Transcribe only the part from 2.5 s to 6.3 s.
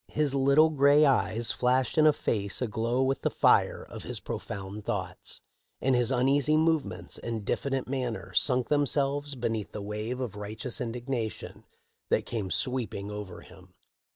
aglow with the fire of his profound thoughts; and his